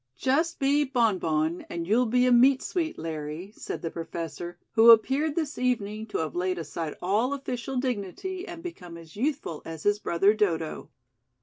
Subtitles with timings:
[0.17, 5.35] "Just be bonbon and you'll be a 'meat sweet' Larry," said the Professor, who appeared
[5.35, 9.99] this evening to have laid aside all official dignity and become as youthful as his
[9.99, 10.89] brother Dodo.